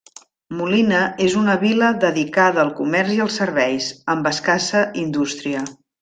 Molina 0.59 1.01
és 1.25 1.33
una 1.41 1.57
vila 1.63 1.89
dedicada 2.05 2.61
al 2.63 2.71
comerç 2.79 3.11
i 3.19 3.21
als 3.25 3.37
serveis, 3.41 3.91
amb 4.15 4.31
escassa 4.35 4.83
indústria. 5.07 5.63